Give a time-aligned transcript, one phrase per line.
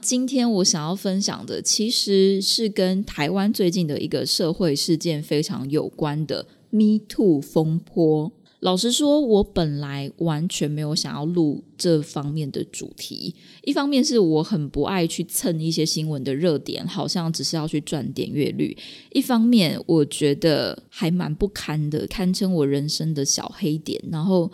[0.00, 8.32] 今天我想要分享的，其实是跟台湾最近的一个社会事件非常有关的 “Me Too” 风波。
[8.60, 13.34] 老实说，我本来完全没有想要录这方面的主题。
[13.64, 18.74] 一方面是我很不爱去蹭一些新闻的热点，好像只是要去赚点阅率；
[19.12, 24.02] 一方面我觉得还蛮不堪的，堪称我人生的小黑点。
[24.10, 24.50] 然后。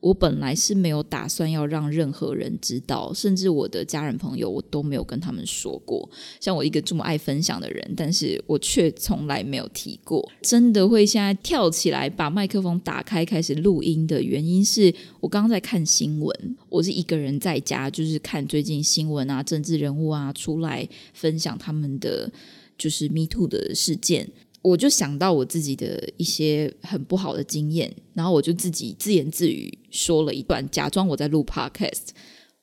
[0.00, 6.08] 我本来是没有打算要让任何人知道，甚至我的家人朋友，我都没有跟他们说过。
[6.40, 10.26] 像我一个这么爱分享的人，但是我却从来没有提过。
[10.42, 22.32] 真的会现在跳起来把麦克风打开开始录音的原因，是我刚刚在看新闻，我是一个人在家，就是看最近新闻啊，政治人物啊出来分享他们的
[22.78, 24.28] 就是 Me Too 的事件。
[24.62, 32.08] 我就想到我自己的一些很不好的经验，然后我就自己自言自语说了一段，假装我在录 podcast。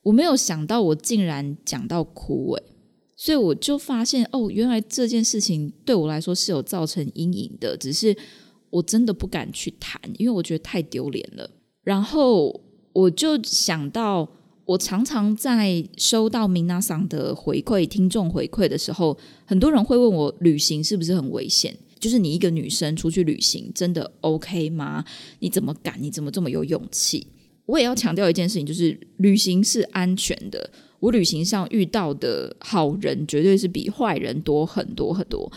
[0.02, 2.62] 我没有想到我竟然讲到哭诶，
[3.16, 8.16] 所以我就发现哦，原来这件事情对我来说是有造成阴影的，只是
[8.70, 11.50] 我真的不敢去谈，因为我觉得太丢脸了。
[11.82, 12.60] 然后
[12.92, 14.26] 我就想到，
[14.64, 21.76] 我常常在收到明娜桑的回馈、听众回馈的时候，很多人会问我旅行是不是很危险。
[21.98, 25.04] 就是你一个女生出去旅行，真的 OK 吗？
[25.40, 25.96] 你怎么敢？
[26.00, 27.26] 你怎么这么有勇气？
[27.66, 30.70] 我也要强调一件事情，就是旅行是安全的。
[31.00, 35.50] 我旅行上遇到的好人，绝对是比坏人多很多很多。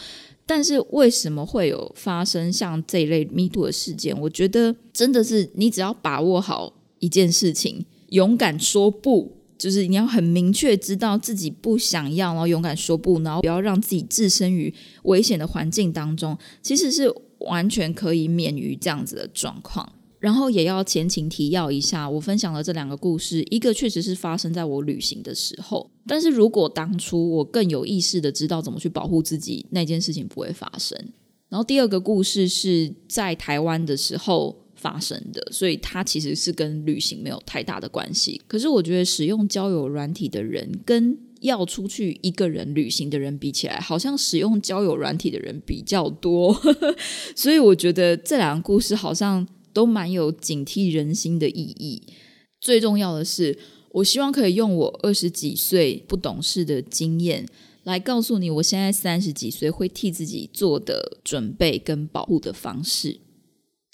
[0.46, 4.20] 但是为什么会有发生像这一类 Me Too 的事件？
[4.20, 9.41] 我觉得真的是你只要把握好一件事情，勇敢说不。
[9.62, 14.74] 就是你要很明确知道自己不想要，然后勇敢说不，然后不要让自己置身于
[15.04, 17.08] 危险的环境当中，其实是
[17.42, 19.88] 完全可以免于这样子的状况。
[20.18, 30.98] 然后也要前情提要一下，我分享的这两个故事，一个确实是发生在我旅行的时候，但是如果当初我更有意识的知道怎么去保护自己，那件事情不会发生。
[31.50, 34.61] 然后第二个故事是在台湾的时候。
[34.82, 38.42] 发生的，所以它其实是跟旅行没有太大的关系。
[38.48, 46.54] 可是我觉得使用交友软体的人跟要出去一个人旅行的人比起来，好像使用交友软体的人比较多。
[47.36, 52.02] 所以我觉得这两个故事好像都蛮有警惕人心的意义。
[52.60, 53.58] 最重要的是，
[53.92, 57.46] 我希望可以用我二十几岁不懂事的经验
[57.86, 63.20] 来告诉你，我现在三十几岁会替自己做的准备跟保护的方式。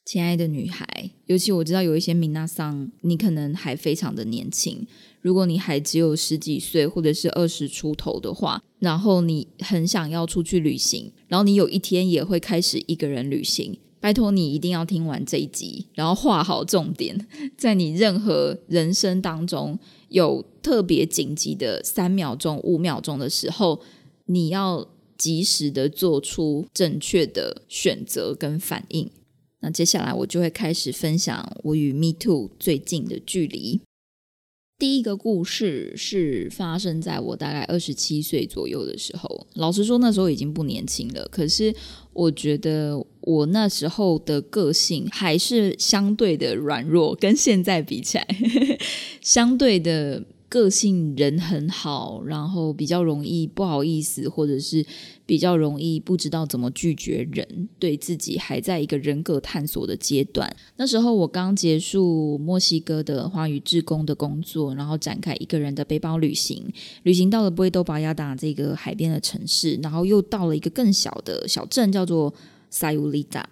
[0.08, 4.88] 亲爱的女孩，尤其我知道有一些米娜桑，你可能还非常的年轻。
[5.20, 23.82] 如果你还只有十几岁，或者是二十出头的话，然后你很想要出去旅行，然后你有一天也会开始一个人旅行，拜托你一定要听完这一集，然后画好重点，在你任何人生当中有特别紧急的三秒钟、五秒钟的时候，
[24.28, 29.10] 你要及时的做出正确的选择跟反应。
[29.62, 33.82] 那接下来我就会开始分享我与 Me Too 最近的距离。
[34.80, 39.48] 第一个故事是发生在我大概二十七岁左右的时候。
[39.56, 41.28] 老实说，那时候已经不年轻了。
[41.32, 41.74] 可是
[42.14, 48.28] 我觉得我那时候的个性还是相对的软弱，跟现在比起来，
[49.22, 50.24] 相对的。
[50.50, 54.86] 个性人很好，然后比较容易不好意思，或者是
[55.26, 60.50] 比较容易不知道怎么拒绝人，对自己还在一个人格探索的阶段。
[60.78, 66.66] 那时候我刚结束墨西哥的花语志工的工作，然后展开一个人的背包旅行，
[67.04, 72.34] 旅行到了布宜多巴亚达这个海边的城市，然后又到了一个更小的小镇，叫做
[72.70, 73.50] 塞乌利达。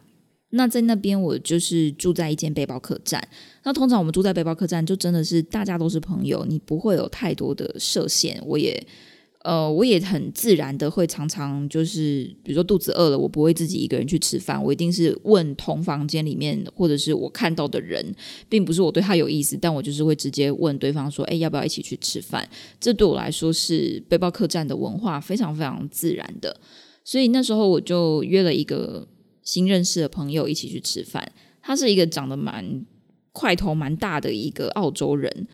[0.55, 3.21] 那在那边，我就是住在一间背包客栈。
[3.63, 8.41] 那通常我们住在背包客栈，就真的是大家都是朋友，你不会有太多的设限。
[8.45, 8.81] 我也，
[9.43, 18.05] 呃，我也很自然的会常常就是，比如说肚子饿了，我不会自己一个人去吃饭，我一定是问同房间里面或者是我看到的人，
[18.47, 22.47] 并不是我对他有意思，但我就是会直接问对方说，哎，要不要一起去吃饭？
[22.79, 26.57] 这对我来说是背包客栈的文化，非常非常自然的。
[27.03, 29.05] 所以那时候我就约了一个。
[29.45, 31.31] 新认识的朋友一起去吃饭，
[31.61, 32.85] 他是一个长得蛮
[33.31, 35.47] 块头蛮大的一个澳洲人，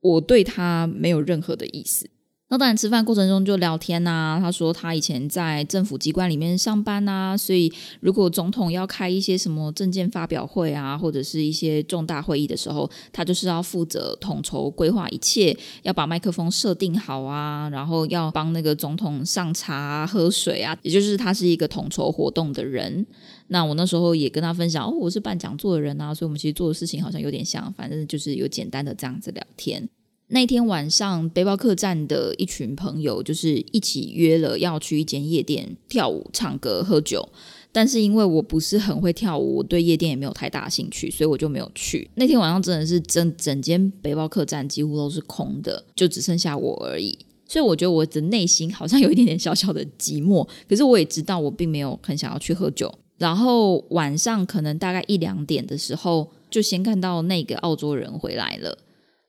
[0.00, 2.08] 我对他没有任何的意思。
[2.50, 4.38] 那当然，吃饭过程中就聊天呐。
[4.40, 23.06] 他说他以前在政府机关里面上班呐，所以如果总统要开一些什么证件发表会啊，或者是一些重大会议的时候，他就是要负责统筹规划一切，要把麦克风设定好啊，然后要帮那个总统上茶喝水啊，也就是他是一个统筹活动的人。
[23.48, 29.88] 那我那时候也跟他分享，哦，我是办讲座的人啊，所以我们其实做的事情好像有点像，反正就是有简单的这样子聊天。
[30.30, 37.26] 那天晚上，背包客栈的一群朋友就是一起约了要去一间夜店跳舞、唱歌、喝酒。
[37.72, 42.10] 但是因为我不是很会跳舞，我对夜店也没有太大兴趣，所以我就没有去。
[42.14, 47.16] 那天晚上真的是整整间背包客栈几乎都是空的，就只剩下我而已。
[47.46, 50.46] 所以我觉得我的内心好像有一点点小小的寂寞。
[50.68, 52.92] 可是我也知道我并没有很想要去喝酒。
[53.18, 58.78] 然后晚上可能大概一两点的时候，就先看到那个澳洲人回来了。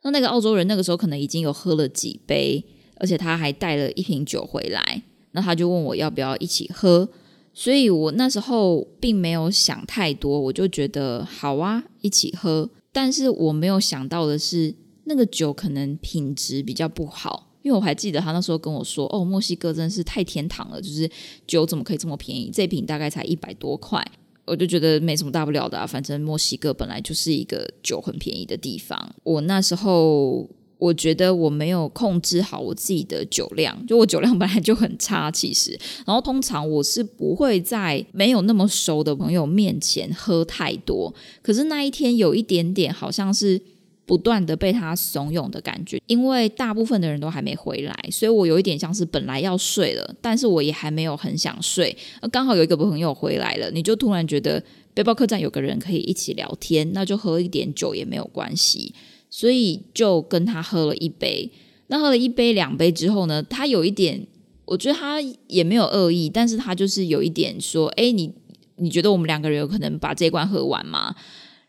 [0.04, 2.64] 那那个澳洲人那个时候可能已经有喝了几杯，
[2.96, 5.04] 而且他还带了一瓶酒回来。
[5.32, 7.10] 那他就问我要不要一起喝，
[7.54, 12.70] 所以我那时候并没有想太多，我就觉得好啊，一起喝。
[12.92, 21.10] 但是我没有想到的是，那个酒可能品质比较不好，因为我还记得他那时候跟我说：“哦，墨西哥真是太天堂了，就是
[21.46, 22.50] 酒怎么可以这么便宜？
[22.54, 24.06] 这瓶大概才一百多块。”
[24.48, 29.14] 我就觉得没什么大不了的啊，反正墨西哥本来就是一个酒很便宜的地方。
[29.24, 35.78] 我那时候我觉得我没有控制好我自己的酒量，就我酒量本来就很差，其实。
[36.04, 41.14] 然后通常我是不会在没有那么熟的朋友面前喝太多，
[41.44, 43.62] 可是那一天有一点点好像是。
[44.10, 51.96] 不断的被他怂恿的感觉，因为大部分的人都还没回来，所以我有一点像是本来要睡了，但是我也还没有很想睡。
[52.32, 54.64] 刚好有一个朋友回来了，你就突然觉得
[54.96, 58.96] 背包客栈有个人可以一起聊天，那就喝一点酒也没有关系，
[59.30, 61.52] 所以就跟他喝了一杯。
[61.86, 64.26] 那喝了一杯两杯之后呢，他有一点，
[64.66, 68.34] 我觉得他也没有恶意，但是他就是有一点说：“哎，你
[68.78, 71.14] 你觉得我们两个人有可能把这关喝完吗？”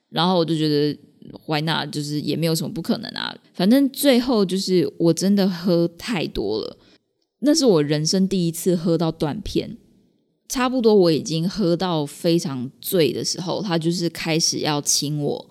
[0.08, 0.98] 然后我就觉得。
[1.46, 1.92] Why not？
[1.92, 3.36] 就是也没有什么不可能啊。
[3.54, 6.76] 反正最后就是我真的喝太多了，
[7.40, 9.76] 那是我人生第一次喝到断片。
[10.48, 15.50] 差不多我已经喝到非常醉的时候，他就是开始要亲我。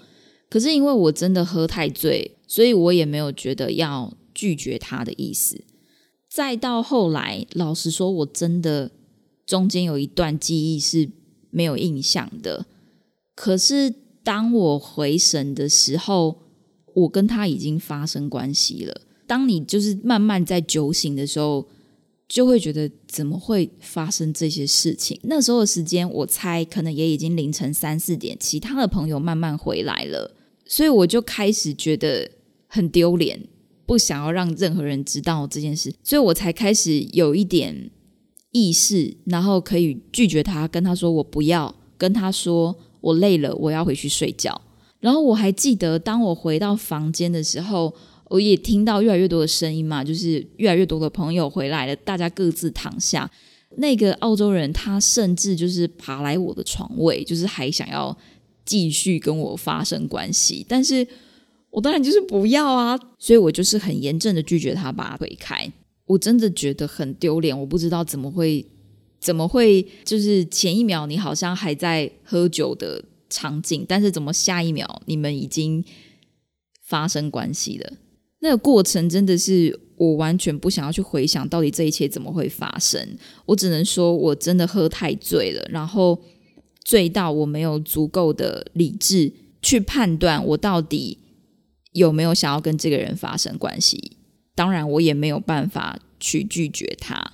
[0.49, 5.63] 可是因为我真的喝太醉，所以我也没有觉得要拒绝他的意思。
[6.27, 8.91] 再到后来，老实说，我真的
[9.45, 11.09] 中间有一段记忆是
[11.49, 12.65] 没有印象的。
[13.35, 13.93] 可是。
[14.29, 16.37] 当我回神的时候，
[16.93, 19.01] 我跟他已经发生关系了。
[19.25, 21.67] 当你就是慢慢在酒醒的时候，
[22.27, 25.19] 就会觉得怎么会发生这些事情？
[25.23, 32.29] 那时候的时间，我猜可能也已经凌晨三四点，其他的朋友慢慢回来了，所以我就开始觉得
[32.67, 33.47] 很丢脸，
[33.87, 37.89] 不想要让任何人知道这件事，所以我才开始有一点
[38.51, 42.77] 意识，然后可以拒绝他，跟他说我不要，跟他说。
[43.01, 44.59] 我累了，我要回去睡觉。
[44.99, 47.93] 然后我还记得，当我回到房间的时候，
[48.25, 53.29] 我也听到越来越多的声音嘛，就是越来越多的朋友回来了，大家各自躺下。
[53.77, 58.15] 那个澳洲人他甚至就是爬来我的床位，就是还想要
[58.65, 61.07] 继续跟我发生关系，但是
[61.69, 65.71] 我当然就是不要啊，所以我就是很严正的拒绝他，把他推开。
[66.05, 68.65] 我真的觉得很丢脸，我不知道怎么会。
[69.19, 69.85] 怎么会？
[70.05, 75.83] 就是前一秒你好像还在喝酒的场景，但是怎么下一秒你们已经
[76.85, 77.93] 发生关系了？
[78.39, 83.05] 那个过程真的是我完全不想要去回想，到底这一切怎么会发生？
[83.45, 86.17] 我只能说我真的喝太醉了，然后
[86.85, 91.17] 醉到我没有足够的理智去判断我到底
[91.91, 94.13] 有没有想要跟这个人发生关系。
[94.55, 97.33] 当然，我也没有办法去拒绝他，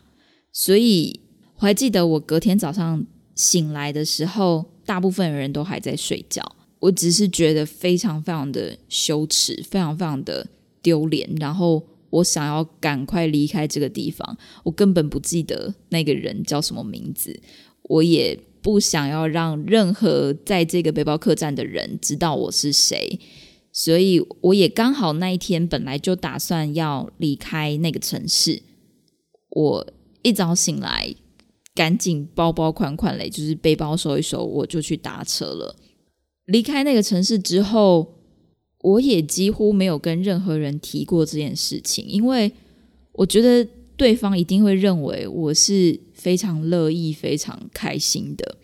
[0.51, 1.19] 所以。
[1.57, 6.55] 我还记得我隔天早上醒来的时候，大部分人都还在睡觉。
[6.79, 10.47] 我只是觉得非常非常的羞耻，非常非常的
[10.81, 11.27] 丢脸。
[11.39, 14.37] 然后我想要赶快离开这个地方。
[14.63, 17.39] 我根本不记得那个人叫什么名字，
[17.83, 23.19] 我也不想要让任何在这个背包客栈的人知道我是谁。
[23.71, 28.61] 所以我也刚好那一天本来就打算要离开那个城市。
[29.49, 31.15] 我一早醒来。
[31.75, 35.75] 赶紧包包款款嘞，就是背包收一收，我就去搭车了。
[36.45, 38.15] 离开那个城市之后，
[38.79, 42.51] 我也几乎没有跟任何人提过这件事情，因为
[43.11, 43.67] 我觉得
[43.97, 48.57] 对方一定会认为我是非常乐意、非常开心的。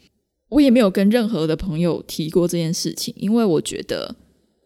[0.50, 4.16] 我也没有跟任何的朋友提过这件事情，因为我觉得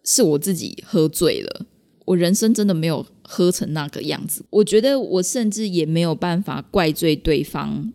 [0.04, 1.66] 是我自己喝醉了。
[2.04, 4.44] 我人生真的没有喝成那个样子。
[4.50, 7.92] 我觉得我甚至也没有办法怪罪对方。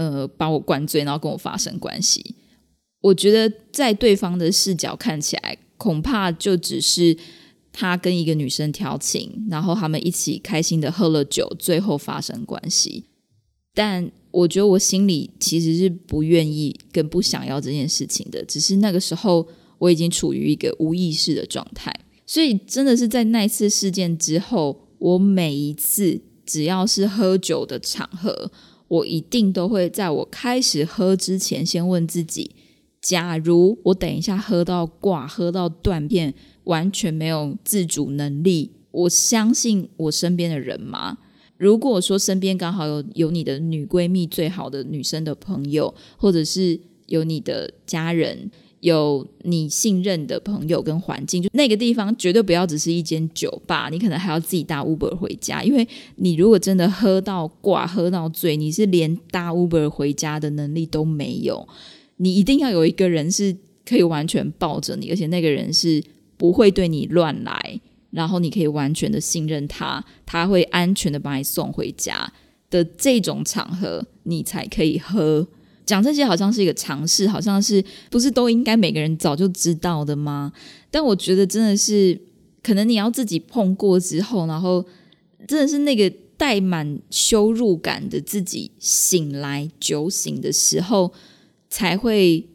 [0.00, 2.34] 呃，把我灌醉，然后跟我发生关系。
[3.02, 7.14] 我觉得在对方的视角看起来，恐怕就只是
[7.70, 13.04] 他跟一个女生调情，然后他们一起开心的喝了酒，最后发生关系。
[13.74, 21.94] 但我觉得我心里其实是不愿意跟不想要这件事情的，只是那个时候我已经处于一个无意识的状态。
[22.26, 28.50] 所以真的是在那次事件之后，我每一次只要是喝酒的场合，
[28.90, 32.50] 我一定都会在我开始喝之前，先问自己：
[33.00, 41.18] 假如我等一下喝到挂、喝到断片，完全没有自主能力，我相信我身边的人吗？
[41.56, 48.50] 如果说身边刚好有有你的女闺蜜、最好的女生的朋友，或者是有你的家人。
[48.80, 61.68] 有你信任的朋友跟环境，就那个地方绝对不要只是一间酒吧，你可能还要自己搭 Uber 回家，因为你如果真的喝到挂、喝到醉，你是连搭 Uber 回家的能力都没有。
[62.16, 66.02] 你一定要有一个人是可以完全抱着你，而且那个人是
[66.36, 72.32] 不会对你乱来，然后你可以完全的信任他，他会安全的把你送回家
[72.70, 75.46] 的这种场合，你才可以喝。
[75.90, 80.52] 讲这些好像是一个尝试，好像是不是都应该每个人早就知道的吗？
[80.88, 82.20] 但我觉得真的是，
[82.62, 84.86] 可能你要自己碰过之后，然后
[85.48, 91.12] 真的是那个带满羞辱感的自己醒来酒醒的时候，
[91.68, 92.48] 才会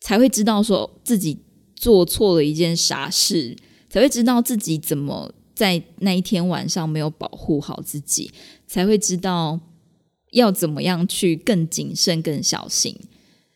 [0.00, 1.38] 才会知道说自己
[1.74, 3.56] 做错了一件傻事，
[3.90, 8.30] 才会知道自己怎么在那一天晚上没有保护好自己，
[8.68, 9.58] 才会知道。
[10.32, 12.94] 要怎么样去更谨慎、更小心？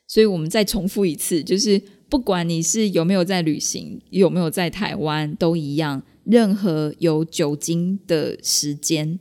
[0.07, 6.03] 所以我们再重复一次，就是不管你是有没有在旅行，有没有在台湾，都一样。
[6.25, 9.19] 任何有酒精的时间，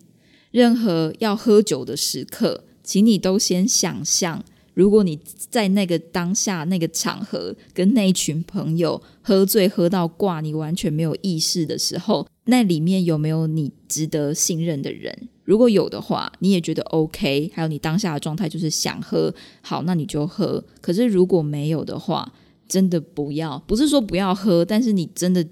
[0.51, 4.43] 任何要喝酒的时刻，请你都先想象，
[4.73, 15.29] 如果你在那个当下、那个场合，跟那一群朋友喝醉喝到挂，你完全没有意识的时候，那里面有没有你值得信任的人？
[15.45, 20.63] 如果有的话，你也觉得 OK，还有你当下的状态就是想喝，好，那你就喝。
[20.81, 22.33] 可是如果没有的话，
[22.67, 25.45] 真的不要，不是说不要喝，但是你真的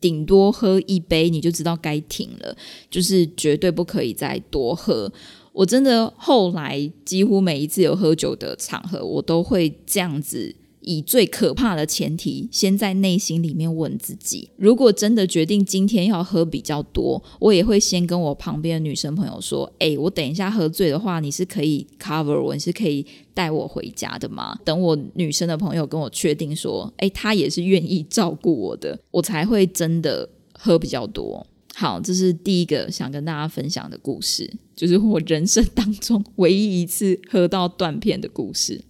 [0.00, 2.56] 顶多喝一杯，你就知道该停了，
[2.90, 5.10] 就是绝对不可以再多喝。
[5.52, 10.54] 我真的后来几乎每一次有喝酒的场合，我都会这样子。
[10.80, 23.04] 以最可怕的前提，先在内心里面问自己：如果真的决定今天要喝比较多，我也会先跟我旁边的女生朋友说：“哎，我等一下喝醉的话，你是可以 cover 我，你是可以
[23.34, 38.82] 带我回家的吗？”等我女生的朋友跟我确定说：“哎，她也是愿意照顾我的，我才会真的喝比较多。”好，这是第一个想跟大家分享的故事，就是我人生当中唯一一次喝到断片的故事。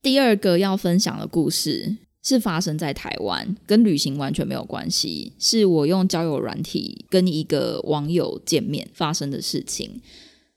[0.00, 10.00] 第二个要分享的故事是发生在台湾，跟旅行完全没有关系，是我用交友软体跟一个网友见面发生的事情。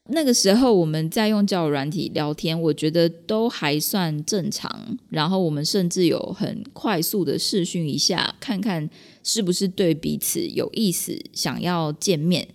[0.10, 4.98] 那个时候我们在用交友软体聊天，我觉得都还算正常。
[5.10, 8.90] 然后我们甚至有很快速的试训一下，看看
[9.24, 12.48] 是不是对彼此有意思，想要见面。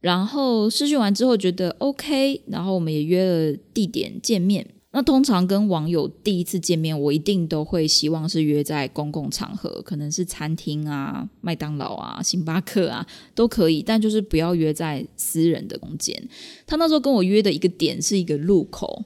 [0.00, 4.66] 然后试训完之后觉得 OK，然后我们也约了地点见面。
[4.96, 16.16] 那通常跟网友第一次见面，我一定都会希望是约在公共场合，可能是餐厅啊、麦当劳啊、星巴克啊都可以，但就是不要约在私人的空间。
[16.64, 19.02] 他那时候跟我约的一个点是一个路口，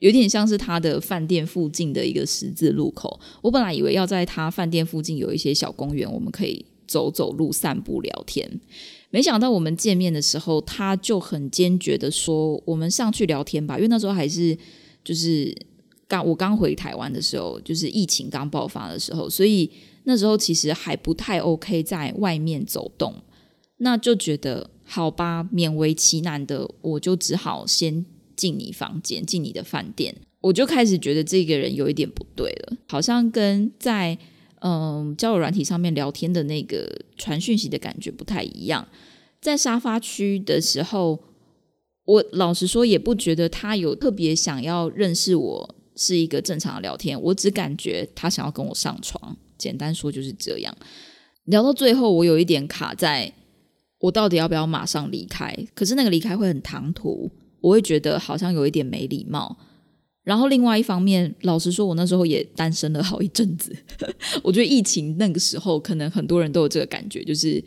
[0.00, 3.20] 有点像是他的饭店附近的一个十字路口。
[3.40, 8.60] 我本来以为要在他饭店附近有一些小公园，我们可以走走路、散步、聊天。
[9.10, 14.58] 没想到我们见面的时候，他就很坚决的说：“我们上去聊天吧。”因为那时候还是。
[15.04, 15.56] 就是
[16.06, 19.70] 刚我刚回台湾的时候，就是疫情刚爆发的时候，所以
[20.04, 23.14] 那时候其实还不太 OK 在外面走动，
[23.78, 28.04] 那就觉得好吧，勉为其难的，我就只好先
[28.36, 34.16] 进你房间，进你的饭店，我就开始觉得这个人有一点不对了，好像跟在
[34.60, 38.88] 嗯交友软体上面聊天的那个传讯息的感觉不太一样，
[39.40, 41.20] 在沙发区的时候。
[42.08, 47.20] 我老实说，也不觉得他有特别想要认识我，是一个正常的聊天。
[47.20, 50.74] 我只感觉他想要跟我上床，简单说就是这样。
[51.44, 53.30] 聊到最后，我有一点卡在，
[54.00, 55.54] 我到底要不要马上离开？
[55.74, 59.58] 可是那个离开会很唐突，我会觉得好像有一点没礼貌。
[60.24, 63.76] 然后另外一方面，老实说，我那时候也单身了好一阵子。
[64.42, 67.62] 我觉得疫情那个时候，可能很多人都有这个感觉，就是。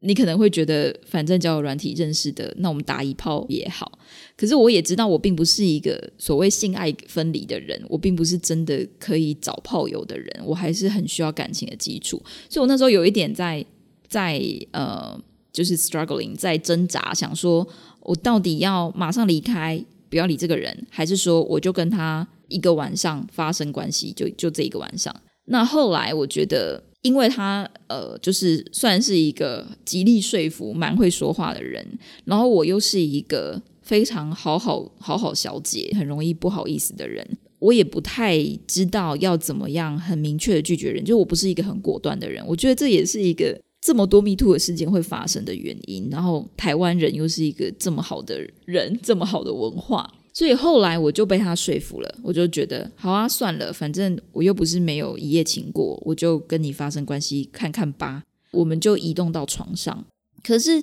[0.00, 3.98] 你可能会觉得，反正交友软体认识的，那我们打一炮也好。
[4.36, 12.22] 可是我也知道，我并不是一个所谓性爱分离的人，我并不是真的可以找炮友的人，我还是很需要感情的基础。
[12.48, 13.64] 所以我那时候有一点在
[14.06, 14.40] 在
[14.70, 15.20] 呃，
[15.52, 17.66] 就是 struggling，在挣扎，想说
[18.00, 25.12] 我到底要马上离开，不要理这个人，还是说我就跟他一个晚上发生关系，就就这一个晚上。
[25.46, 26.84] 那后来我觉得。
[27.08, 31.82] 因为他呃，就是算是一个极力说服、蛮会说话的人，
[32.26, 37.26] 然后我又是一个非常好好好好小姐，很容易不好意思的人，
[37.60, 42.44] 我也不太知道要怎么样很明确的拒绝人，就我不是一个很果断的人。
[42.46, 46.10] 我觉得这也是一个这么多 Me Too 的事件会发生的原因。
[46.10, 50.12] 然后台湾人又是一个这么好的人，这么好的文化。
[50.38, 58.22] 所以后来我就被他说服了，我就觉得好啊，算了，反正我又不是没有一夜情过，我就跟你发生关系看看吧。
[58.52, 60.04] 我们就移动到床上，
[60.44, 60.80] 可是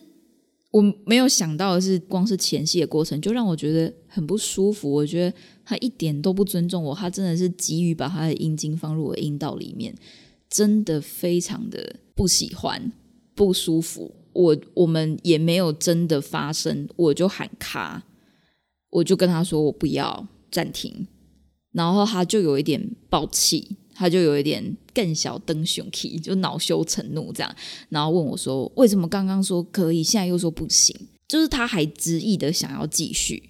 [0.72, 4.92] 我没有想到的是，光是前戏的过程就让我觉得很不舒服。
[4.92, 9.96] 我觉得他一点都不尊重我，他真的是急于把他的阴茎放入我阴道里面，
[10.50, 12.92] 真的非常的不喜欢、
[13.34, 14.14] 不舒服。
[14.34, 18.04] 我我们也没有真的发生，我就喊卡。
[18.96, 21.06] 我就跟他说我不要暂停，
[21.74, 27.56] 然后他就有一点暴气，他就有一点更小登熊 key，，就恼羞成怒这样，
[27.90, 30.96] 然后问我说为什么刚刚说可以，现在又说不行？
[31.28, 33.50] 就是他还执意的想要继续。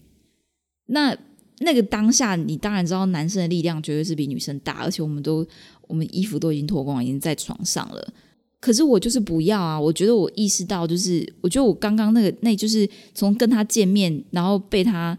[0.88, 1.16] 那
[1.60, 5.46] 那个当下，你当然知道男生的力量绝对是比女生大，而且我们都
[5.88, 8.14] 我们衣服都已经脱光，已经在床上了。
[8.60, 9.80] 可是我就是不要啊！
[9.80, 15.16] 我觉得我意识到，就是我觉得我刚刚那个，那就是从跟他见面，然后被他。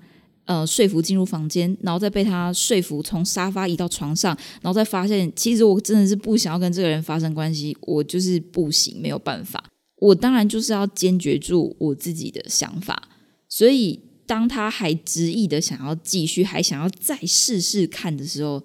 [0.46, 9.62] 呃，说服进入房间，然后再被他说服从沙发移到床上，然后再发现，其实我真的是不想要跟这个人发生关系，我就是不行，没有办法。
[9.96, 13.08] 我当然就是要坚决住我自己的想法。
[13.48, 18.62] 所以，当他还执意的想要继续，还想要再试试看的时候，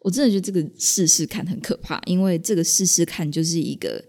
[0.00, 4.04] 我真的觉得这个试试看很可怕，因为这个试试看就是一个，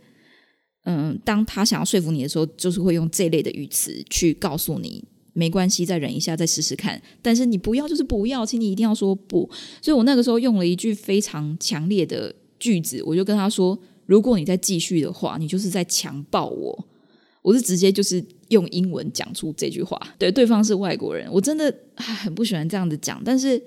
[0.86, 5.04] 嗯，当他想要说服你的时候，就是会用这类的语词去告诉你。
[5.34, 7.02] 没关系，再忍一下，再试试看。
[7.22, 9.50] 但是你不要，就是不要，请你一定要说不。
[9.82, 16.88] 所以我那个时候用了一句非常强烈的句子，我就跟他说：“如果你再继续的话，你就是在强暴我。”
[17.42, 20.00] 我是直接就是用英文讲出这句话。
[20.18, 23.22] 对，对方是外国人，我真的很不喜欢这样子讲。
[23.26, 23.62] 但是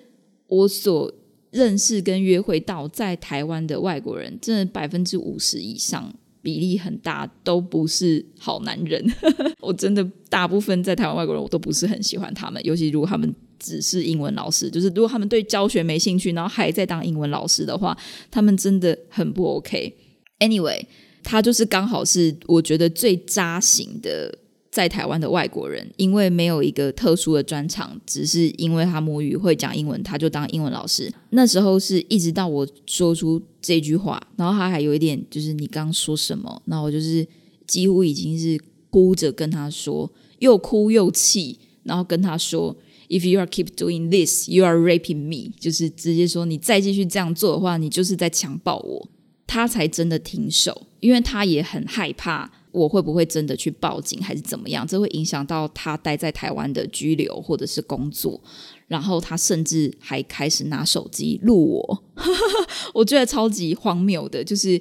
[0.46, 1.12] 我所
[1.50, 6.14] 认识跟约会到在台湾的外国人，真的百分之五十以上。
[6.46, 9.04] 比例很大，都不是好男人。
[9.58, 12.64] 我真的大部分在台湾外国人，我都不是很喜欢他们。
[12.64, 17.98] 尤其如果他们只是英文老师，就是如果他们对教学没兴趣，然后还在当英文老师的话，
[18.30, 19.92] 他们真的很不 OK。
[20.38, 20.86] Anyway，
[21.24, 24.32] 他就是刚好是我觉得最扎心的。
[24.76, 31.10] 在台湾的外国人，因为没有一个特殊的专长，只是因为他母语会讲英文，他就当英文老师。
[31.30, 37.26] 那时候是一直到我说出这句话，然后他还有一点就是你刚说什么，然后我就是
[37.66, 38.60] 几乎已经是
[38.90, 42.76] 哭着跟他说，又哭又气，然后跟他说
[43.08, 49.08] ，If you are keep doing this, you are raping me，就是直接说你再继续这样做的话，你就是在强暴我。
[49.46, 52.52] 他才真的停手，因为他也很害怕。
[52.76, 54.86] 我会不会真的去报警，还是怎么样？
[54.86, 58.38] 这会影响到他待在台湾的居留或者是工作。
[58.86, 62.04] 然后他甚至还开始拿手机录我，
[62.92, 64.44] 我觉得超级荒谬的。
[64.44, 64.78] 就是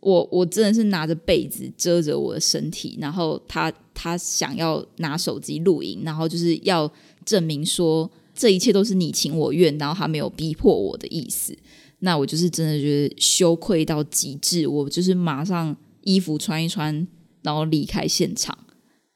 [0.00, 6.88] 我我真的是拿着被子遮着我的身体，然后他他想要拿手机录音，然后就是要
[7.26, 11.58] 证明说这一切都是你情我愿，然后他没有逼迫我的意思。
[11.98, 17.04] 那我就是真的觉得羞愧到极致，我就是马上衣服穿一穿。
[17.42, 18.56] 然后离开现场。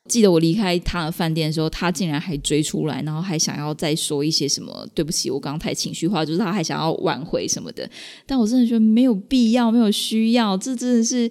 [0.09, 4.87] 记得我离开他的饭店的时候，他竟然还追出来，然后还想要再说一些什么。
[4.95, 7.91] 对不起，我刚刚太情绪化，就是他还想要挽回什么的。
[8.25, 10.57] 但我真的觉得没有必要，没有需要。
[10.57, 11.29] 这真的是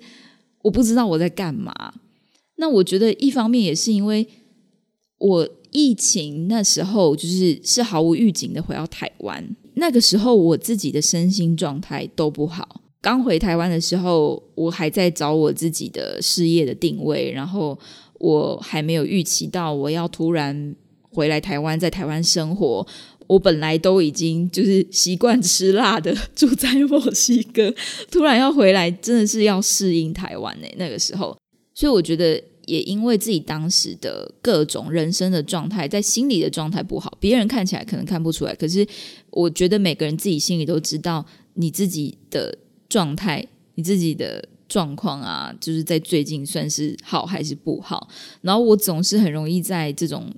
[0.61, 1.73] 我不知道我在干嘛。
[2.57, 4.27] 那我觉得一方面也是因为
[5.19, 12.81] 我疫情那时候就是是毫无预警的回到台湾，那个时候我自己的身心状态都不好。
[13.05, 17.77] 刚回台湾的时候，我还在找我自己的事业的定位，然后
[18.17, 20.75] 我还没有预期到我要突然
[21.11, 22.87] 回来台湾，在台湾生活。
[23.27, 27.71] 我本来都已经就是习惯吃辣的，住在墨西哥，
[28.09, 30.67] 突然要回来，真的是要适应台湾呢。
[30.77, 31.37] 那个时候，
[31.75, 38.83] 所以我觉得也因为自己当时的各种人生的状态，在心里的状态不好，别人看起来可能看不出来，可是
[39.29, 42.57] 我觉得每个人自己心里都知道你自己的。
[42.87, 43.45] 状态，
[43.75, 48.07] 你自己的状况啊，就是在最近算是好还是不好？
[48.41, 50.33] 然后我总是很容易在这种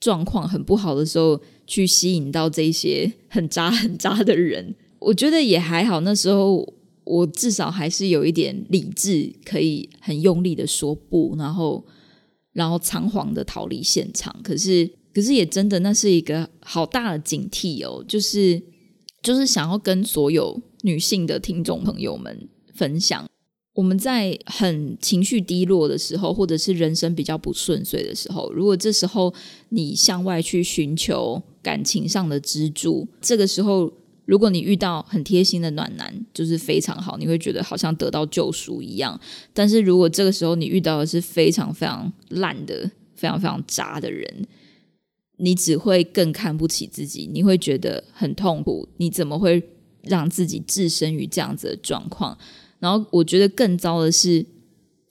[0.00, 4.74] 状况很不好的时候，去吸引到这些很渣很渣的人。
[4.98, 6.72] 我觉得也还好，那时候
[7.04, 11.84] 我至少还是有一点理智，可以很用力的说不，然后
[12.52, 14.34] 然后仓皇的逃离现场。
[14.44, 18.62] 可是，可是也真的，那是一个好大的警惕哦，就是
[19.22, 20.60] 就是想要跟所有。
[20.82, 23.28] 女性的听众朋友们分享，
[23.74, 29.32] 我们在很情绪低落的时候，或者是人生比较不顺遂的时候，如果这时候
[29.70, 33.92] 你向外去寻求感情上的支柱，这个时候
[34.24, 39.18] 如果你遇到很贴心的暖男，就是非常好，你会觉得好像得到救赎一样。
[39.52, 44.46] 但是如果这个时候你遇到的是非常非常烂的、非常非常渣的人，
[45.38, 48.88] 你只会更看不起自己，你会觉得很痛苦。
[48.98, 49.62] 你怎么会
[50.02, 52.36] 让自己置身于这样子的状况？
[52.78, 54.44] 然后我觉得更糟的是，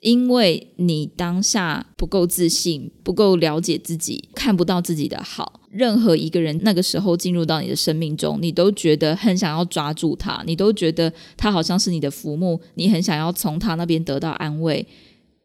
[0.02, 5.62] 因为你当下不够自信，不够了解自己，看不到自己的好。
[5.70, 14.86] 任何一个人那个时候进入到你的生命中，你都觉得很想要抓住他，你都觉得他好像是你的浮木，你很想要从他那边得到安慰。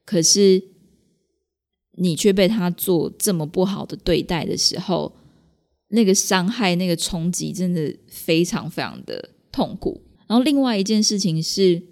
[0.05, 0.61] 可是
[1.99, 5.15] 你却被他做这么不好的对待的时候，
[5.91, 10.03] 那个伤害、那个冲击，真的非常非常的痛苦。
[10.29, 11.83] 然后另外一件事情是。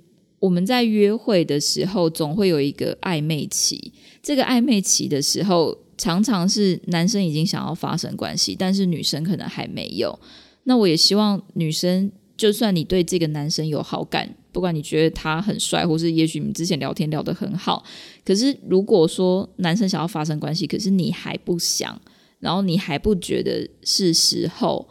[0.40, 3.94] 我们在约会的时候，总会有一个暧昧期。
[4.22, 10.18] 这个暧昧期的时候，常常是男生已经想要发生关系，但是女生可能还没有。
[10.64, 17.83] 那我也希望女生，就算你对这个男生有好感，不管你觉得他很帅，或是也许你之前聊天聊得很好，
[18.22, 21.98] 可是如果说男生想要发生关系，可是你还不想，
[22.40, 24.87] 然后你还不觉得是时候。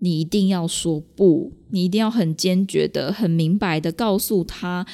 [0.00, 4.86] 你一定要说不，你一定要很坚决的、很明白的告诉他，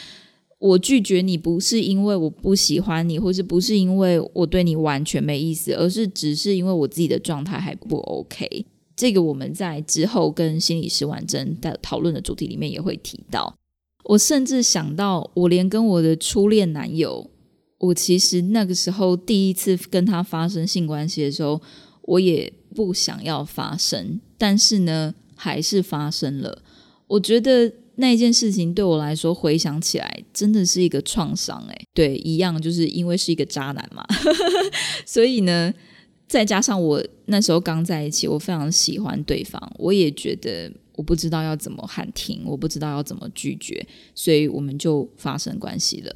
[0.59, 8.67] 我拒绝你不是因为我不喜欢你，或是不是因为我对你完全没意思，而是只是因为我自己的状态还不 OK。
[8.97, 13.55] 这个我们在之后跟心理师完整的讨论的主题里面也会提到。
[14.05, 17.31] 我甚至想到，我连跟我的初恋男友，
[17.79, 21.61] 我其实那个时候第一次跟他发生性关系的时候，
[22.03, 24.21] 我也不想要发生。
[24.39, 26.63] 但是呢，还是发生了。
[27.07, 31.65] 我觉得那件事情对我来说，回想起来真的是一个创伤。
[31.71, 34.05] 哎，对，一样就是因为是一个渣男嘛，
[35.07, 35.73] 所以呢，
[36.27, 46.15] 再加上我那时候刚在一起，我非常喜欢对方，我也觉得我不知道要怎么喊停，我不知道要怎么拒绝，所以我们就发生关系了。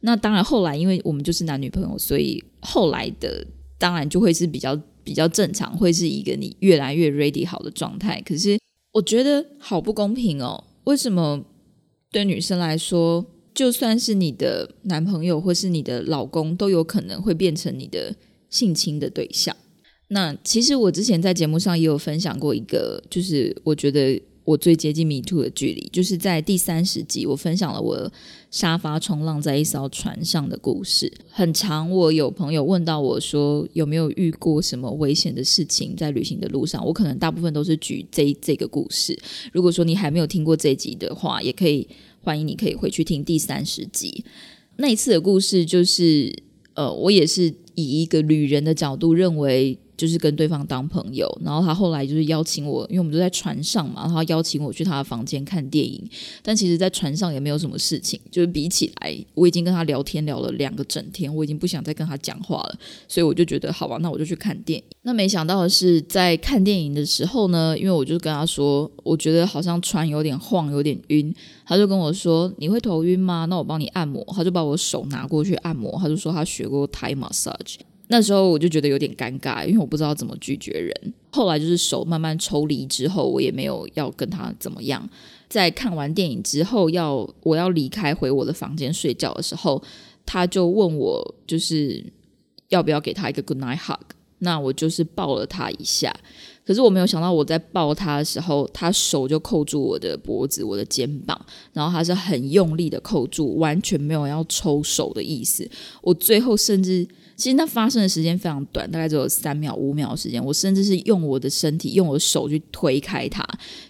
[0.00, 3.46] 那当然，后来因为我们就是男女朋友，所以后来的
[3.78, 4.80] 当然就会是比较。
[5.10, 8.22] 比较正常，会是一个你越来越 ready 好的状态。
[8.24, 8.56] 可是
[8.92, 10.62] 我觉得好不公平哦！
[10.84, 11.44] 为什么
[12.12, 18.14] 对女生来说，就算是你的男朋友或是你的老公，都有可能会变成你的
[18.50, 19.56] 性侵的对象？
[20.10, 24.22] 那其实我之前在节目上也有分享过一个，就是我觉得。
[24.44, 28.10] 我最接近 Me Too 的距离，就是在第三十集，我分享了我
[28.50, 31.12] 沙发冲浪在一艘船上的故事。
[31.30, 36.84] 很长，我有朋友问到我说，有没有遇过什么危险的事情在旅行的路上？
[36.84, 39.16] 我可能大部分都是举这这个故事。
[39.52, 41.86] 如果说你还没有听过这集的话，也可以
[42.22, 44.24] 欢迎你可以回去听第三十集。
[44.76, 46.34] 那一次的故事就是，
[46.74, 49.78] 呃，我也是以一个旅人的角度认为。
[50.00, 56.02] 就是跟对方当朋友，然后他后来就是邀请我，因为我们都在船上嘛，然后邀请我去他的房间看电影。
[56.42, 64.84] 但其实，在船上也没有什么事情，就是比起来，我已经跟他聊天聊了两个整天，我已经不想再跟他讲话了，所以我就觉得好吧，那我就去看电影。
[65.02, 71.34] 那没想到的是，在看电影的时候呢，因为我就跟他说，我觉得好像船有点晃，有点晕，
[71.66, 73.44] 他就跟我说：“你会头晕吗？
[73.50, 77.76] 那我帮你按摩。”他就把我手拿过去按摩，他就说他学过 Thai massage。
[78.12, 81.14] 那时候我就觉得有点尴尬，因为我不知道怎么拒绝人。
[81.30, 85.08] 后来就是手慢慢抽离之后，我也没有要跟他怎么样。
[85.48, 89.80] 在看完电影之后，要我要离开回我的房间睡觉的时候，
[90.26, 92.04] 他就问我就是
[92.70, 94.00] 要不要给他一个 good night hug。
[94.40, 96.12] 那我就是抱了他一下，
[96.66, 101.40] 可是我没有想到我在抱他的时候，他手就扣住我的脖子、我的肩膀，
[101.72, 105.70] 然后他是很用力的扣住，完全没有要抽手的意思。
[106.02, 107.06] 我最后甚至。
[107.40, 110.44] 其实那发生的时间非常短，大概只有三秒、五秒的时间。
[110.44, 113.42] 我甚至是用我的身体、用我的手去推开他，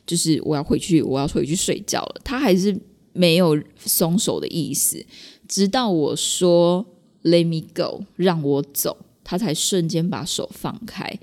[0.07, 2.21] 就是我要回去，我要回去睡觉了。
[2.23, 2.79] 他还是
[3.13, 5.05] 没有松手的意思，
[5.49, 6.87] 直到我说
[7.25, 11.19] “Let me go”，让我走，他才瞬间把手放开。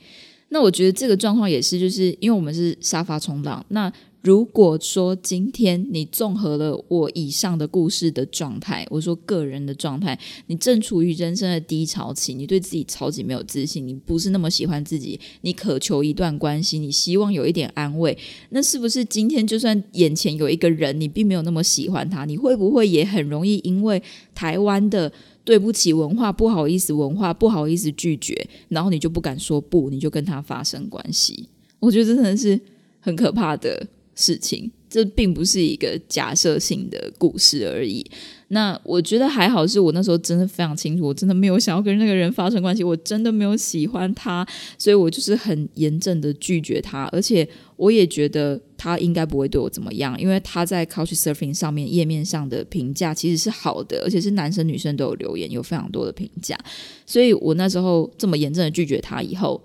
[0.50, 3.92] 那我觉得这个状况也是，就是因为我们是沙发冲浪，那。
[4.22, 18.18] 如果说今天你综合了我以上的故事的状态，我说个人的状态，你正处于人生的低潮期，你对自己超级没有自信，你不是那么喜欢自己，你渴求一段关系，你希望有一点安慰，
[18.50, 24.02] 那是不是今天就算眼前有一个人，你并没有那么喜欢他，你会不会也很容易因为
[24.36, 25.10] 台湾的
[25.46, 31.48] 对不起文化、不好意思文化、不好意思拒绝，然后你就不敢说不，你就跟他发生关系？
[31.80, 32.60] 我觉得真的是
[33.00, 33.88] 很可怕的。
[34.18, 38.06] 事情，这并不是一个假设性的故事而已。
[38.50, 56.58] 那我觉得还好，是我那时候真的非常清楚，我真的没有想要跟那个人发生关系，我真的没有喜欢他，所以我就是很严正的拒绝他，而且我也觉得他应该不会对我怎么样，因为他在 Couch Surfing 上面页面上的评价其实是好的，而且是男生女生都有留言，有非常多的评价，
[57.06, 59.62] 所以我那时候这么严正的拒绝他以后。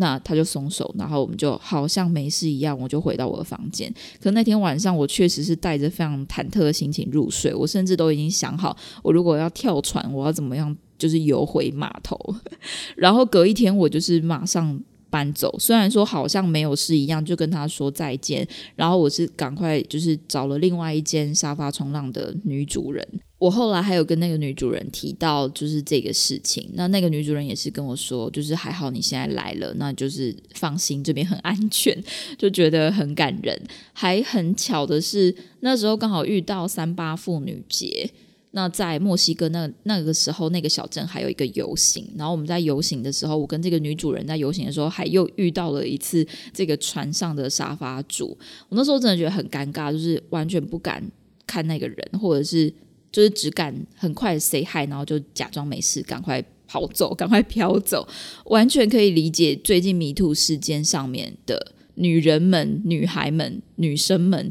[0.00, 3.92] 那他就松手，然后我们就好像没事一样，我就回到我的房间。
[4.20, 7.54] 可那天晚上，我确实是带着非常忐忑的心情入睡。
[7.54, 12.18] 我甚至都已经想好，我如果要跳船，我要怎么样，就是游回码头。
[12.96, 14.80] 然后隔一天，我就是马上。
[15.10, 18.46] 搬走，虽然说好像没有事一样，就跟他说再见。
[18.76, 23.06] 然后我是赶快就是找了另外一间沙发冲浪的女主人。
[23.38, 31.96] 我后来还有跟那个女主人提到就是这个事情，那那个女主人也是跟我说，就是还好你现在来了，那就是放心，这边很安全，
[32.36, 33.56] 就觉得很感人。
[33.92, 38.10] 还很巧的是，那时候刚好遇到三八妇女节。
[38.52, 42.10] 那在墨西哥那那个时候，那个小镇还有一个游行。
[42.16, 48.36] 然后我们在游行的时候，我跟这个女主人在游行的时候，还又遇到了一次这个船上的沙发主。
[48.70, 51.04] 我那时候真的觉得很尴尬，就是完全不敢
[51.46, 52.72] 看那个人，或者是
[53.12, 58.08] 就是只敢很快 say hi，然后就假装没事，赶快跑走，赶快飘走。
[58.46, 64.50] 完全可以理解最近迷途事件上面的女人们、女孩们、女生们。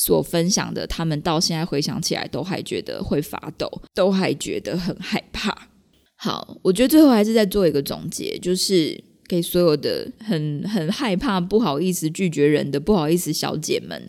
[0.00, 5.68] 所分享的，他们到现在回想起来都还觉得会发抖，都还觉得很害怕。
[6.14, 14.08] 好，我觉得最后还是再做一个总结，就是给所有的很很害怕、不好意思拒绝人的不好意思小姐们，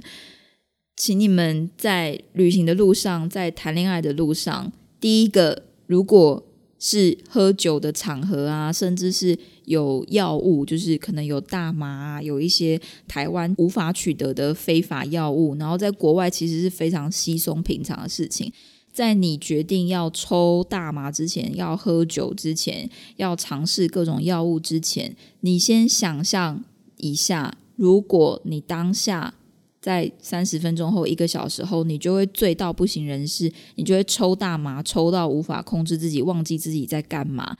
[0.95, 4.71] 请你们在旅行的路上，在谈恋爱的路上，
[5.01, 6.45] 第一个，如果
[6.77, 9.39] 是喝酒的场合啊，甚至是。
[9.69, 18.51] 有药物，就是可能有大麻，有一些台湾无法取得的非法药物，然后在国外其实是非常稀松平常的事情。
[18.91, 26.63] 在你决定要抽大麻之前，要喝酒之前，要尝试各种药物之前，你先想象
[26.97, 29.35] 一下，如果你当下
[29.79, 37.55] 在三十分钟后、一个小时后，你就会醉到不省人事，你就会抽大麻，抽到无法控制自己，忘记自己在干嘛。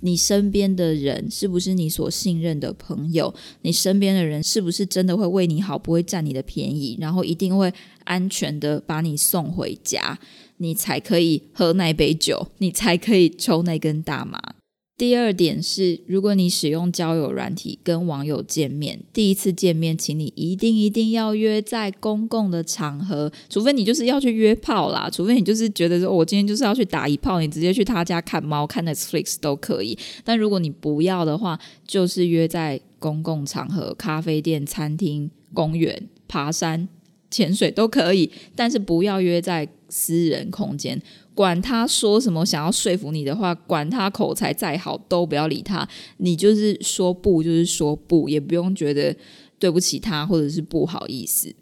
[0.00, 3.32] 你身边的人是不是你所信任的朋友？
[3.62, 7.72] 你身边的人是不是真的会为你好，不会占你的便宜，然后一定会
[8.04, 10.18] 安全的把你送回家，
[10.58, 14.53] 你才可以喝那杯酒，你才可以抽那根大麻。
[14.96, 29.98] 第二点是，如果你使用交友软体跟网友见面，第一次见面，请你一定一定要约在公共的场合，除非你就是要去约炮啦，除非你就是觉得说我今天就是要去打一炮，你直接去他家看猫、看 Netflix 都可以。
[30.22, 36.88] 但如果你不要的话，就是约在公共场合，咖啡店、餐厅、公园、爬山、
[37.32, 41.02] 潜水都可以，但是不要约在私人空间。
[41.34, 45.88] 管他说什么，想要说服你的话，管他口才再好，都不要理他。
[46.18, 49.16] 你就是说不，就是说不，也不用觉得
[49.58, 51.54] 对不起他，或者是不好意思。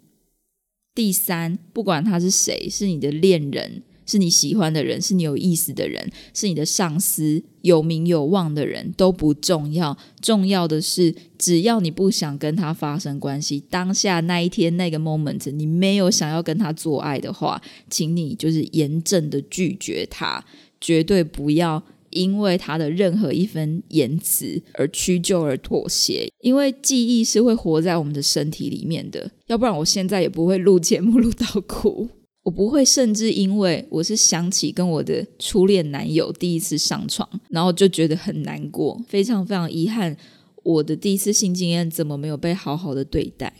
[0.94, 3.82] 第三，不管他是谁，是你的恋人。
[4.06, 9.96] 是你喜欢的人，是你有意思的人，是你的上司，有名有望的人都不重要。
[10.20, 20.44] 重要的是，只要你不想跟他发生关系，当下那一天那个 moment，你没有想要跟他做爱的话，请你就是严正的拒绝他，
[20.80, 26.28] 绝对不要因为他的任何一分言辞而屈就而妥协。
[26.40, 32.08] 因为记忆是会活在我们的身体里面的，要不然我现在也不会录节目录到哭。
[32.44, 40.16] 我不会，甚至因为我是想起跟我的初恋男友第一次上床，然后就觉得很难过，非常非常遗憾，
[40.64, 43.54] 我的第一次性经验怎么没有被好好的对待？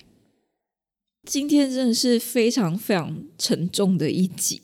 [1.24, 4.60] 今天真的是非常非常沉重的一集。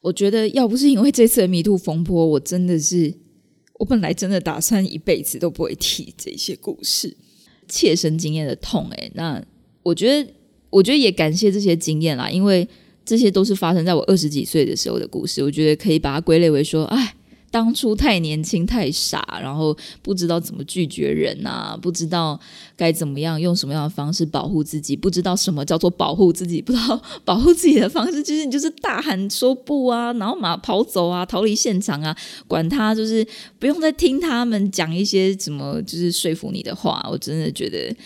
[0.00, 3.12] 我觉得要不是因为这次的迷途风波，我真的是，
[3.74, 7.14] 我本来真的打算一辈子都不会提这些故事，
[7.68, 8.88] 切身经验的痛。
[8.92, 9.44] 诶，那
[9.82, 10.32] 我觉得，
[10.70, 12.66] 我觉得也感谢这些经验啦，因为。
[13.08, 17.14] 这些都是发生在我二十几岁的时候的故事，我觉得可以把它归类为说，哎，
[17.50, 22.38] 当初太年轻太傻，然后不知道怎么拒绝人啊，不知道
[22.76, 32.14] 该怎么样用什么样的方式保护自己，不知道什么叫做保护自己，不知道保护自己的方式，其实你就是大喊说不啊，然后马上跑走啊，逃离现场啊，
[32.46, 33.26] 管他就是
[33.58, 37.96] 不用再听他们讲一些什么，就是说服你的话，我真的觉得。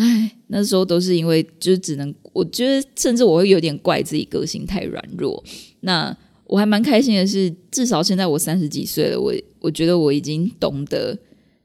[0.00, 5.44] 唉，那时候都是因为就只能，我觉得甚至我会有点怪自己个性太软弱。
[5.80, 11.18] 那我还蛮开心的是，至少现在我三十几岁了，我我觉得我已经懂得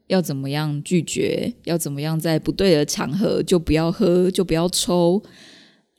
[0.08, 5.22] 要怎么样拒绝，要怎么样在不对的场合就不要喝，就不要抽。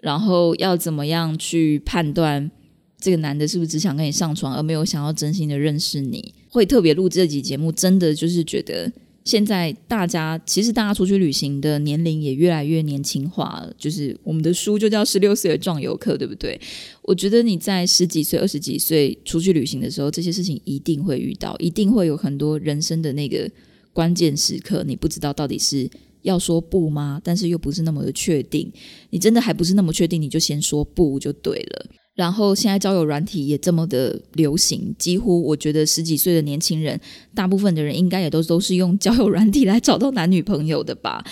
[0.03, 2.51] 然后要怎么样去判断
[2.99, 6.35] 这个男的是不是只想跟你上床，而没有想要真心的认识你？
[6.51, 8.93] 会特别录这集节目，真的就是觉得。
[9.27, 16.57] 现在大家其实大家出去旅行的年龄也越来越年轻化了，就是我们的书就叫《十六岁的壮游客》，对不对？
[17.01, 23.51] 我觉得你在十几岁、二十几岁出去旅行的时候，这些事情一定会遇到，一定会有很多人生的那个
[23.91, 25.89] 关键时刻，你不知道到底是
[26.21, 27.19] 要说不吗？
[27.21, 28.71] 但是又不是那么的确定，
[29.09, 31.85] 你真的还不是那么确定，你就先说不就对了。
[32.17, 36.99] 然后现在交友软体也这么的流行，几乎我觉得十几岁的年轻人，
[37.35, 41.23] 大部分的人应该也都都是用交友软体来找到男女朋友的吧。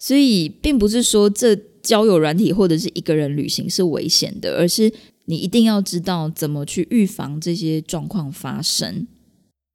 [0.00, 4.92] 所以并不是说这交友软体或者是一个人旅行是危险的，而是
[5.26, 9.06] 你一定要知道怎么去预防这些状况发生。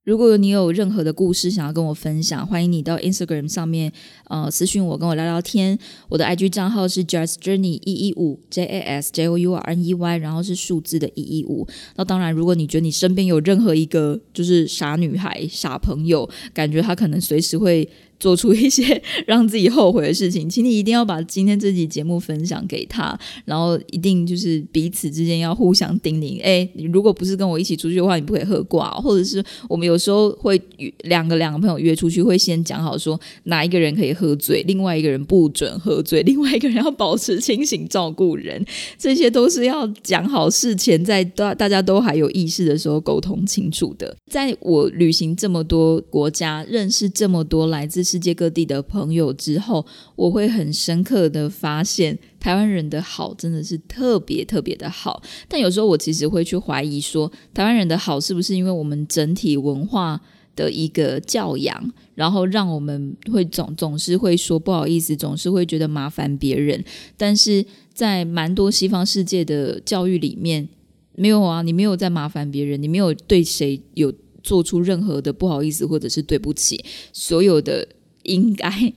[0.08, 3.91] 如果你有任何的故事想要跟我分享，欢迎你到 Instagram 上面
[4.30, 5.78] 呃私信我，跟我聊聊天。
[6.08, 11.67] 我的 IG 账号是 Jas Journey 一一五 J A S J O U R N E Y，然后是数字的一一五。
[11.98, 17.89] 那当然，如果你觉得你身边有任何一个就是傻女孩、傻朋友，感觉她可能随时会。
[18.20, 26.42] 做出一些 让自己后悔的事情，请你一定要把今天这集节目分享给他，然后一定就是彼此之间要互相叮咛。
[26.42, 30.60] 哎，你如果不是跟我一起出去的话，你不可以喝挂，或者是我们有时候会
[31.04, 38.66] 两个两个朋友约出去，会先讲好说哪一个人可以喝醉，另外一个人不准喝醉，另外一个人要保持清醒照顾人，
[38.98, 44.16] 这些都是要讲好事前，在大大家都还有意识的时候沟通清楚的。
[44.28, 48.07] 在我旅行这么多国家，认识这么多来自。
[48.08, 55.22] 世界各地的朋友之后，我会很深刻的发现，台湾人的好真的是特别特别的好。
[55.50, 60.22] 但有时候我其实会去怀疑，说台湾人的好是不是因为我们整体文化
[60.56, 66.82] 的一个教养，然后让我们会总总是会说不好意思，总是会觉得麻烦别人。
[67.17, 70.70] 但是在蛮多西方世界的教育里面，
[71.15, 77.88] 没有啊，你没有在麻烦别人，你没有对谁有做出任何的不好意思或者是对不起，所有的。
[78.28, 78.94] 应该，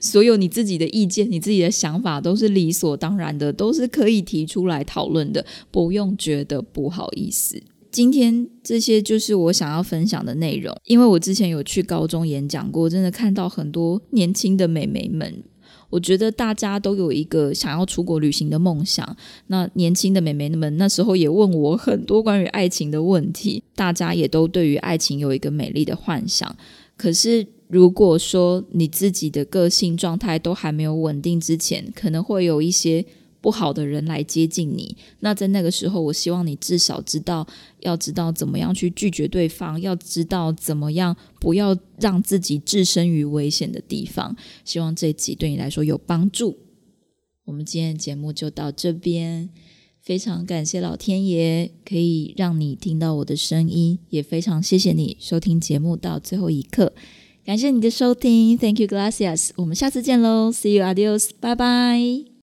[0.00, 7.60] 所有你自己的意见、你自己的想法都是理所当然的，都是可以提出来讨论的，不用觉得不好意思。
[7.90, 15.42] 今天这些就是我想要分享的内容，因为我之前有去高中演讲过，真的看到很多年轻的美眉们，
[15.90, 19.16] 我觉得大家都有一个想要出国旅行的梦想。
[19.46, 26.56] 那年轻的美眉们那时候也问我很多关于爱情的问题，大家也都对于爱情有一个美丽的幻想，
[26.96, 27.46] 可是。
[27.68, 33.04] 如果说你自己的个性状态都还没有稳定之前，可能会有一些
[33.40, 34.96] 不好的人来接近你。
[35.20, 37.46] 那在那个时候，我希望你至少知道，
[37.80, 44.36] 要知道怎么样去拒绝对方，要知道怎么样不要让自己置身于危险的地方。
[44.64, 46.58] 希望这集对你来说有帮助。
[47.44, 49.50] 我们今天的节目就到这边，
[50.00, 56.94] 非常感谢老天爷可以让你听到我的声音，也非常谢谢你收听节目到最后一刻。
[57.44, 59.50] 感谢你的收听，Thank you, gracias。
[59.56, 62.33] 我们下次见喽，See you, adios，拜拜。